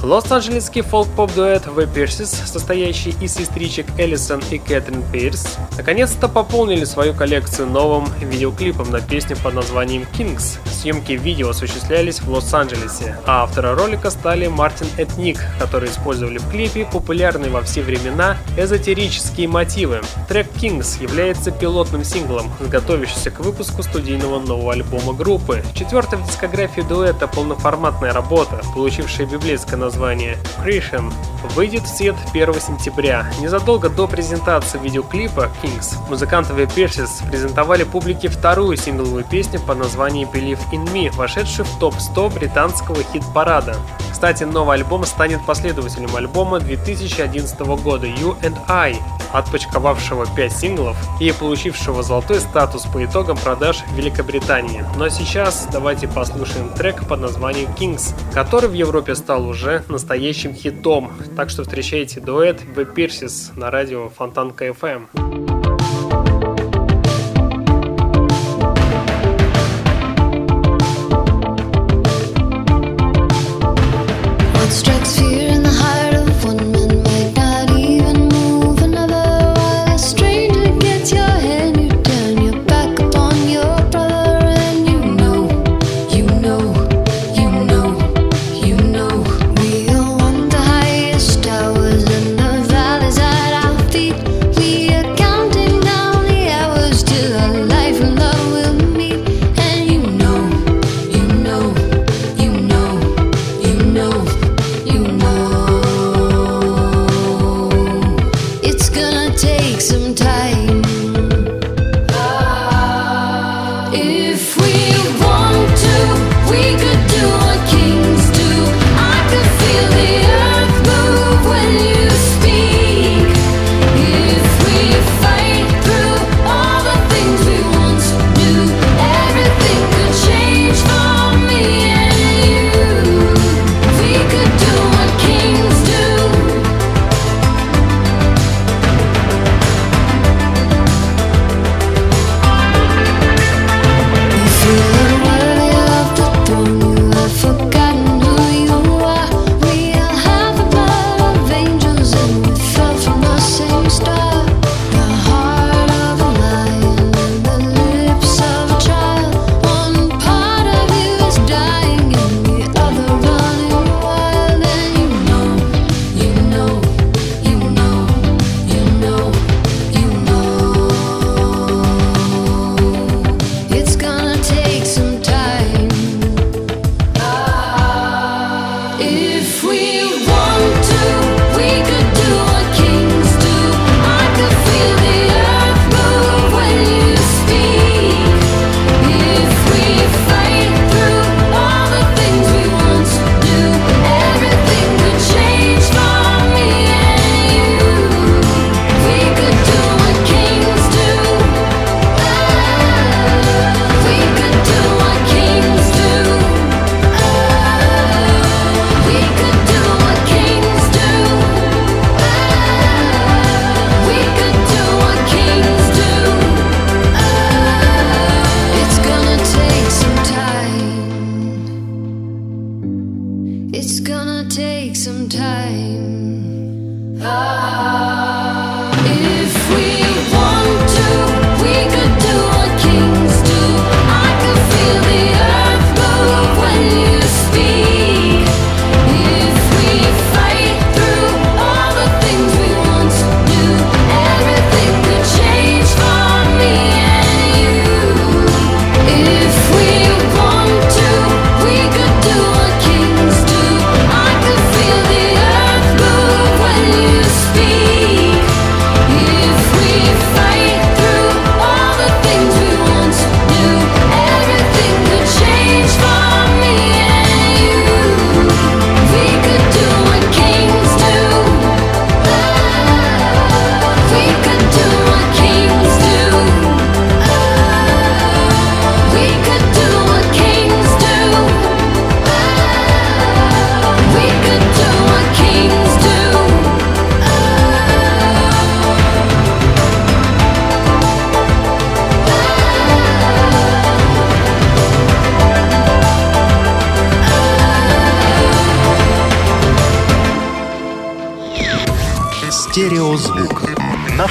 Лос-Анджелесский 0.05 0.83
фолк-поп-дуэт 0.83 1.67
The 1.67 1.93
Pierces, 1.93 2.47
состоящий 2.47 3.13
из 3.21 3.35
сестричек 3.35 3.87
Эллисон 3.99 4.41
и 4.53 4.59
Кэтрин 4.59 5.03
Пирс, 5.11 5.57
наконец-то 5.77 6.29
пополнили 6.29 6.85
свою 6.85 7.13
коллекцию 7.13 7.67
новым 7.71 8.05
видеоклипом 8.21 8.93
на 8.93 9.01
песню 9.01 9.37
под 9.43 9.55
названием 9.55 10.07
Kings. 10.17 10.61
Съемки 10.85 11.13
видео 11.13 11.49
осуществлялись 11.49 12.21
в 12.21 12.29
Лос-Анджелесе, 12.29 13.17
а 13.25 13.45
авторы 13.45 13.75
ролика 13.75 14.11
стали 14.11 14.49
Мартин 14.49 14.87
и 14.99 15.07
Ник, 15.19 15.39
которые 15.59 15.91
использовали 15.91 16.37
в 16.37 16.47
клипе 16.51 16.85
популярные 16.85 17.51
во 17.51 17.63
все 17.63 17.81
времена 17.81 18.37
эзотерические 18.59 19.49
мотивы. 19.49 20.03
Трек 20.29 20.47
Kings 20.61 21.01
является 21.03 21.53
пилотным 21.53 22.05
синглом, 22.05 22.53
готовящийся 22.71 23.31
к 23.31 23.41
выпуску 23.41 23.83
студийного 23.83 24.39
нового 24.39 24.75
альбома 24.75 25.15
группы. 25.15 25.63
Четвертая 25.75 26.21
в 26.21 26.27
дискографии 26.27 26.83
дуэта 26.83 27.29
полноформатная 27.29 28.13
работа, 28.13 28.61
получившая 28.75 29.27
библейское 29.27 29.79
название 29.79 30.37
Creation, 30.63 31.11
выйдет 31.55 31.85
в 31.85 31.97
свет 31.97 32.15
1 32.35 32.61
сентября. 32.61 33.27
Незадолго 33.41 33.89
до 33.89 34.07
презентации 34.07 34.79
видеоклипа 34.79 35.51
Kings 35.63 35.95
музыканты 36.11 36.53
The 36.53 36.67
Pierces 36.67 37.27
презентовали 37.31 37.85
публике 37.85 38.29
вторую 38.29 38.77
сингловую 38.77 39.25
песню 39.25 39.61
под 39.61 39.79
названием 39.79 40.29
Believe 40.29 40.61
In 40.75 40.85
Me, 40.93 41.15
вошедший 41.15 41.65
в 41.65 41.79
топ-100 41.79 42.35
британского 42.35 43.03
хит-парада. 43.03 43.77
Кстати, 44.11 44.43
новый 44.45 44.77
альбом 44.79 45.05
станет 45.05 45.45
последователем 45.47 46.15
альбома 46.17 46.59
2011 46.59 47.61
года 47.61 48.07
You 48.07 48.37
and 48.43 48.59
I, 48.67 48.97
отпочковавшего 49.33 50.27
5 50.35 50.53
синглов 50.53 50.97
и 51.21 51.31
получившего 51.33 52.03
золотой 52.03 52.41
статус 52.41 52.87
по 52.87 53.05
итогам 53.05 53.37
продаж 53.37 53.85
в 53.87 53.95
Великобритании. 53.97 54.85
Но 54.97 55.09
сейчас 55.09 55.69
давайте 55.71 56.09
послушаем 56.09 56.71
трек 56.71 57.07
под 57.07 57.21
названием 57.21 57.71
Kings, 57.79 58.15
который 58.33 58.69
в 58.69 58.75
Европе 58.75 59.15
стал 59.15 59.47
уже 59.47 59.85
настоящим 59.89 60.55
хитом. 60.55 61.13
Так 61.37 61.51
что 61.51 61.63
встречайте 61.63 62.21
дуэт 62.21 62.63
The 62.75 62.93
Pierces 62.93 63.57
на 63.57 63.71
радио 63.71 64.09
Фонтанка 64.09 64.67
FM. 64.69 65.64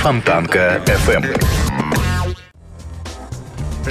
Фонтанка 0.03 0.81
FM. 0.85 1.62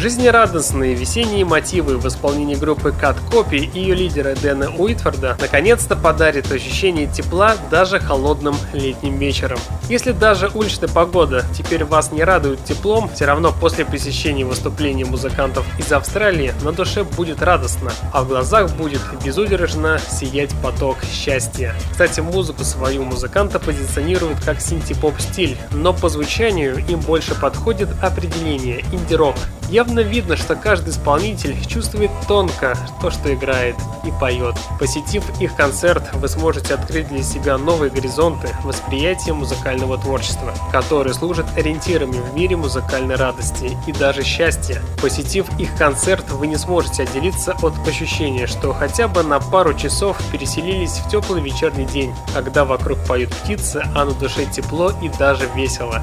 Жизнерадостные 0.02 0.94
весенние 0.94 1.44
мотивы 1.44 1.96
в 1.96 2.08
исполнении 2.08 2.56
группы 2.56 2.88
Cut 2.88 3.16
Copy 3.30 3.58
и 3.58 3.78
ее 3.78 3.94
лидера 3.94 4.34
Дэна 4.34 4.68
Уитфорда 4.76 5.36
наконец-то 5.40 5.94
подарит 5.94 6.50
ощущение 6.50 7.06
тепла 7.06 7.54
даже 7.70 8.00
холодным 8.00 8.56
летним 8.72 9.16
вечером. 9.18 9.60
Если 9.88 10.10
даже 10.10 10.50
уличная 10.54 10.88
погода 10.88 11.44
теперь 11.56 11.84
вас 11.84 12.10
не 12.10 12.24
радует 12.24 12.64
теплом, 12.64 13.10
все 13.14 13.26
равно 13.26 13.52
после 13.52 13.84
посещения 13.84 14.44
выступлений 14.44 15.04
музыкантов 15.04 15.64
из 15.78 15.92
Австралии 15.92 16.52
на 16.62 16.72
душе 16.72 17.04
будет 17.04 17.40
радостно, 17.40 17.92
а 18.12 18.24
в 18.24 18.28
глазах 18.28 18.72
будет 18.72 19.02
безудержно 19.24 20.00
сиять 20.00 20.50
поток 20.64 20.96
счастья. 21.04 21.76
Кстати, 21.92 22.18
музыку 22.18 22.64
свою 22.64 23.04
музыканта 23.04 23.60
позиционируют 23.60 24.40
как 24.40 24.60
синтепоп 24.60 25.20
стиль, 25.20 25.56
но 25.70 25.92
по 25.92 26.08
звучанию 26.08 26.84
им 26.88 26.98
больше 26.98 27.36
подходит 27.36 27.88
определение 28.02 28.80
инди-рок, 28.90 29.36
Явно 29.72 30.00
видно, 30.00 30.36
что 30.36 30.54
каждый 30.54 30.90
исполнитель 30.90 31.56
чувствует 31.66 32.10
тонко 32.28 32.76
то, 33.00 33.10
что 33.10 33.32
играет 33.32 33.74
и 34.04 34.10
поет. 34.20 34.54
Посетив 34.78 35.24
их 35.40 35.56
концерт, 35.56 36.12
вы 36.12 36.28
сможете 36.28 36.74
открыть 36.74 37.08
для 37.08 37.22
себя 37.22 37.56
новые 37.56 37.90
горизонты 37.90 38.50
восприятия 38.64 39.32
музыкального 39.32 39.96
творчества, 39.96 40.52
которые 40.70 41.14
служат 41.14 41.46
ориентирами 41.56 42.18
в 42.20 42.34
мире 42.34 42.54
музыкальной 42.54 43.14
радости 43.14 43.74
и 43.86 43.92
даже 43.92 44.22
счастья. 44.24 44.82
Посетив 45.00 45.46
их 45.58 45.74
концерт, 45.78 46.30
вы 46.32 46.48
не 46.48 46.58
сможете 46.58 47.04
отделиться 47.04 47.56
от 47.62 47.72
ощущения, 47.88 48.46
что 48.46 48.74
хотя 48.74 49.08
бы 49.08 49.22
на 49.22 49.40
пару 49.40 49.72
часов 49.72 50.18
переселились 50.30 50.98
в 50.98 51.08
теплый 51.08 51.40
вечерний 51.40 51.86
день, 51.86 52.14
когда 52.34 52.66
вокруг 52.66 52.98
поют 53.06 53.30
птицы, 53.30 53.82
а 53.94 54.04
на 54.04 54.12
душе 54.12 54.44
тепло 54.44 54.92
и 55.00 55.08
даже 55.08 55.48
весело. 55.54 56.02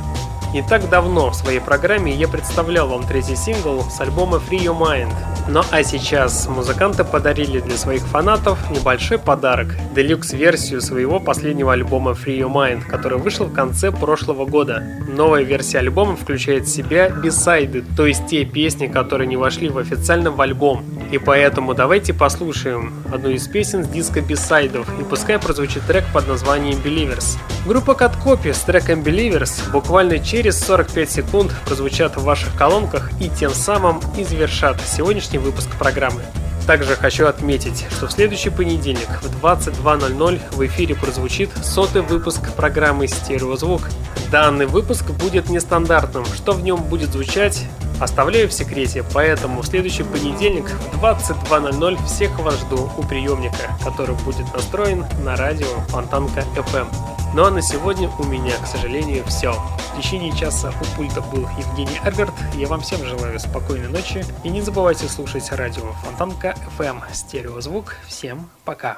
Не 0.52 0.64
так 0.64 0.90
давно 0.90 1.30
в 1.30 1.36
своей 1.36 1.60
программе 1.60 2.12
я 2.12 2.28
представлял 2.28 2.88
вам 2.88 3.06
третий 3.06 3.36
сингл 3.36 3.84
с 3.84 4.02
альбома 4.02 4.38
Free 4.38 4.64
Your 4.64 4.80
Mind. 4.80 5.14
Ну 5.48 5.62
а 5.70 5.84
сейчас 5.84 6.48
музыканты 6.48 7.04
подарили 7.04 7.60
для 7.60 7.78
своих 7.78 8.02
фанатов 8.02 8.58
небольшой 8.72 9.20
подарок– 9.20 9.68
делюкс-версию 9.96 10.82
своего 10.82 11.20
последнего 11.20 11.74
альбома 11.74 12.12
Free 12.12 12.40
Your 12.40 12.52
Mind, 12.52 12.82
который 12.82 13.20
вышел 13.20 13.46
в 13.46 13.54
конце 13.54 13.92
прошлого 13.92 14.46
года. 14.46 14.84
Новая 15.08 15.44
версия 15.44 15.80
альбома 15.80 16.16
включает 16.16 16.66
в 16.66 16.70
себя 16.70 17.10
бисайды, 17.10 17.84
то 17.96 18.08
есть 18.08 18.26
те 18.28 18.44
песни, 18.44 18.88
которые 18.88 19.28
не 19.28 19.38
вошли 19.38 19.70
в 19.70 19.78
официально 19.78 20.32
в 20.32 20.42
альбом. 20.42 20.84
И 21.12 21.18
поэтому 21.18 21.74
давайте 21.74 22.14
послушаем 22.14 22.94
одну 23.12 23.30
из 23.30 23.48
песен 23.48 23.84
с 23.84 23.88
диска 23.88 24.22
бисайдов, 24.22 24.88
и 25.00 25.04
пускай 25.04 25.38
прозвучит 25.40 25.84
трек 25.88 26.06
под 26.14 26.28
названием 26.28 26.80
Believers. 26.80 27.38
Группа 27.66 27.92
Copy 27.92 28.54
с 28.54 28.62
треком 28.62 29.02
Believers 29.02 29.72
буквально 29.72 30.20
через 30.20 30.39
45 30.48 31.12
секунд 31.12 31.54
прозвучат 31.66 32.16
в 32.16 32.24
ваших 32.24 32.56
колонках 32.56 33.12
и 33.20 33.30
тем 33.30 33.54
самым 33.54 34.00
и 34.18 34.24
завершат 34.24 34.80
сегодняшний 34.80 35.38
выпуск 35.38 35.68
программы. 35.78 36.22
Также 36.66 36.96
хочу 36.96 37.28
отметить, 37.28 37.86
что 37.92 38.08
в 38.08 38.12
следующий 38.14 38.50
понедельник 38.50 39.10
в 39.22 39.44
22.00 39.44 40.40
в 40.56 40.66
эфире 40.66 40.96
прозвучит 40.96 41.50
сотый 41.62 42.02
выпуск 42.02 42.54
программы 42.54 43.08
«Стереозвук». 43.08 43.90
Данный 44.32 44.66
выпуск 44.66 45.10
будет 45.12 45.50
нестандартным. 45.50 46.24
Что 46.26 46.54
в 46.54 46.64
нем 46.64 46.84
будет 46.84 47.10
звучать, 47.10 47.66
оставляю 48.00 48.48
в 48.48 48.54
секрете, 48.54 49.04
поэтому 49.14 49.62
в 49.62 49.68
следующий 49.68 50.04
понедельник 50.04 50.70
в 50.94 51.04
22.00 51.04 52.06
всех 52.06 52.40
вас 52.40 52.58
жду 52.62 52.90
у 52.98 53.04
приемника, 53.04 53.78
который 53.84 54.16
будет 54.24 54.46
настроен 54.54 55.06
на 55.26 55.36
радио 55.36 55.68
Фонтанка 55.90 56.46
FM. 56.56 57.19
Ну 57.36 57.46
а 57.46 57.52
на 57.52 57.62
сегодня 57.62 58.10
у 58.18 58.24
меня, 58.24 58.58
к 58.58 58.66
сожалению, 58.66 59.24
все. 59.26 59.54
В 59.54 60.02
течение 60.02 60.36
часа 60.36 60.74
у 60.82 60.98
пульта 60.98 61.22
был 61.22 61.48
Евгений 61.60 62.00
Альберт. 62.04 62.34
Я 62.56 62.68
вам 62.68 62.82
всем 62.82 63.06
желаю 63.06 63.40
спокойной 63.40 63.88
ночи. 63.88 64.26
И 64.44 64.50
не 64.50 64.62
забывайте 64.62 65.08
слушать 65.08 65.52
радио 65.52 65.92
Фонтанка 66.04 66.56
FM. 66.80 67.04
Стереозвук. 67.14 67.98
Всем 68.08 68.50
пока. 68.66 68.98